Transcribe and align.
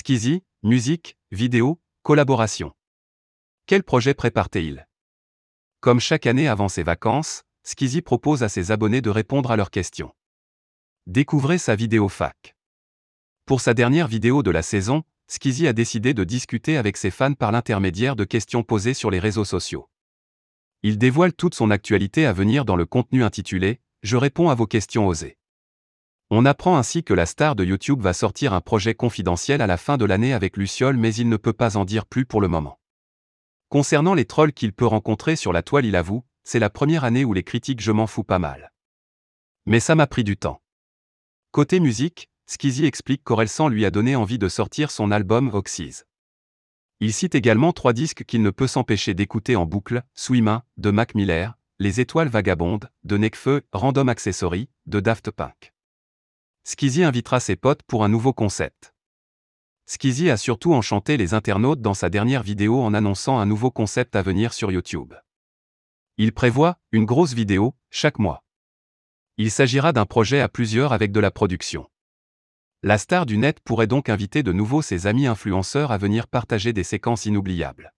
Skeezy, 0.00 0.44
musique, 0.62 1.18
vidéo, 1.32 1.80
collaboration. 2.04 2.72
Quel 3.66 3.82
projet 3.82 4.14
prépare-t-il? 4.14 4.86
Comme 5.80 5.98
chaque 5.98 6.26
année 6.26 6.46
avant 6.46 6.68
ses 6.68 6.84
vacances, 6.84 7.42
Skeezy 7.64 8.00
propose 8.00 8.44
à 8.44 8.48
ses 8.48 8.70
abonnés 8.70 9.00
de 9.00 9.10
répondre 9.10 9.50
à 9.50 9.56
leurs 9.56 9.72
questions. 9.72 10.14
Découvrez 11.08 11.58
sa 11.58 11.74
vidéo 11.74 12.08
fac. 12.08 12.54
Pour 13.44 13.60
sa 13.60 13.74
dernière 13.74 14.06
vidéo 14.06 14.44
de 14.44 14.52
la 14.52 14.62
saison, 14.62 15.02
Skeezy 15.26 15.66
a 15.66 15.72
décidé 15.72 16.14
de 16.14 16.22
discuter 16.22 16.76
avec 16.76 16.96
ses 16.96 17.10
fans 17.10 17.34
par 17.34 17.50
l'intermédiaire 17.50 18.14
de 18.14 18.22
questions 18.22 18.62
posées 18.62 18.94
sur 18.94 19.10
les 19.10 19.18
réseaux 19.18 19.44
sociaux. 19.44 19.90
Il 20.84 20.98
dévoile 20.98 21.32
toute 21.32 21.56
son 21.56 21.72
actualité 21.72 22.24
à 22.24 22.32
venir 22.32 22.64
dans 22.64 22.76
le 22.76 22.86
contenu 22.86 23.24
intitulé 23.24 23.80
Je 24.04 24.16
réponds 24.16 24.48
à 24.48 24.54
vos 24.54 24.68
questions 24.68 25.08
osées. 25.08 25.37
On 26.30 26.44
apprend 26.44 26.76
ainsi 26.76 27.04
que 27.04 27.14
la 27.14 27.24
star 27.24 27.56
de 27.56 27.64
YouTube 27.64 28.02
va 28.02 28.12
sortir 28.12 28.52
un 28.52 28.60
projet 28.60 28.94
confidentiel 28.94 29.62
à 29.62 29.66
la 29.66 29.78
fin 29.78 29.96
de 29.96 30.04
l'année 30.04 30.34
avec 30.34 30.58
Luciole 30.58 30.98
mais 30.98 31.14
il 31.14 31.30
ne 31.30 31.38
peut 31.38 31.54
pas 31.54 31.78
en 31.78 31.86
dire 31.86 32.04
plus 32.04 32.26
pour 32.26 32.42
le 32.42 32.48
moment. 32.48 32.78
Concernant 33.70 34.12
les 34.12 34.26
trolls 34.26 34.52
qu'il 34.52 34.74
peut 34.74 34.86
rencontrer 34.86 35.36
sur 35.36 35.54
la 35.54 35.62
toile 35.62 35.86
il 35.86 35.96
avoue, 35.96 36.24
c'est 36.44 36.58
la 36.58 36.68
première 36.68 37.04
année 37.04 37.24
où 37.24 37.32
les 37.32 37.44
critiques 37.44 37.80
je 37.80 37.92
m'en 37.92 38.06
fous 38.06 38.24
pas 38.24 38.38
mal. 38.38 38.72
Mais 39.64 39.80
ça 39.80 39.94
m'a 39.94 40.06
pris 40.06 40.22
du 40.22 40.36
temps. 40.36 40.60
Côté 41.50 41.80
musique, 41.80 42.28
Skeezy 42.46 42.84
explique 42.84 43.24
qu'Orelsan 43.24 43.68
lui 43.68 43.86
a 43.86 43.90
donné 43.90 44.14
envie 44.14 44.38
de 44.38 44.48
sortir 44.48 44.90
son 44.90 45.10
album 45.10 45.50
Oxys. 45.54 46.04
Il 47.00 47.14
cite 47.14 47.34
également 47.34 47.72
trois 47.72 47.94
disques 47.94 48.24
qu'il 48.24 48.42
ne 48.42 48.50
peut 48.50 48.66
s'empêcher 48.66 49.14
d'écouter 49.14 49.56
en 49.56 49.64
boucle, 49.64 50.02
Swimmin, 50.14 50.62
de 50.76 50.90
Mac 50.90 51.14
Miller, 51.14 51.56
Les 51.78 52.00
Étoiles 52.00 52.28
Vagabondes, 52.28 52.90
de 53.04 53.16
Nekfeu, 53.16 53.62
Random 53.72 54.10
Accessory, 54.10 54.68
de 54.86 55.00
Daft 55.00 55.30
Punk. 55.30 55.72
Skeezy 56.70 57.02
invitera 57.02 57.40
ses 57.40 57.56
potes 57.56 57.82
pour 57.84 58.04
un 58.04 58.10
nouveau 58.10 58.34
concept. 58.34 58.92
Skeezy 59.86 60.28
a 60.28 60.36
surtout 60.36 60.74
enchanté 60.74 61.16
les 61.16 61.32
internautes 61.32 61.80
dans 61.80 61.94
sa 61.94 62.10
dernière 62.10 62.42
vidéo 62.42 62.82
en 62.82 62.92
annonçant 62.92 63.38
un 63.38 63.46
nouveau 63.46 63.70
concept 63.70 64.14
à 64.16 64.20
venir 64.20 64.52
sur 64.52 64.70
YouTube. 64.70 65.14
Il 66.18 66.34
prévoit 66.34 66.76
une 66.92 67.06
grosse 67.06 67.32
vidéo 67.32 67.74
chaque 67.88 68.18
mois. 68.18 68.44
Il 69.38 69.50
s'agira 69.50 69.94
d'un 69.94 70.04
projet 70.04 70.40
à 70.40 70.50
plusieurs 70.50 70.92
avec 70.92 71.10
de 71.10 71.20
la 71.20 71.30
production. 71.30 71.88
La 72.82 72.98
star 72.98 73.24
du 73.24 73.38
net 73.38 73.60
pourrait 73.60 73.86
donc 73.86 74.10
inviter 74.10 74.42
de 74.42 74.52
nouveau 74.52 74.82
ses 74.82 75.06
amis 75.06 75.26
influenceurs 75.26 75.90
à 75.90 75.96
venir 75.96 76.28
partager 76.28 76.74
des 76.74 76.84
séquences 76.84 77.24
inoubliables. 77.24 77.94